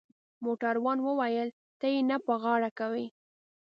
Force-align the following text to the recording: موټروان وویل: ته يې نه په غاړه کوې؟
موټروان 0.43 0.97
وویل: 1.03 1.49
ته 1.79 1.85
يې 1.93 1.99
نه 2.09 2.17
په 2.25 2.33
غاړه 2.41 2.69
کوې؟ 2.79 3.05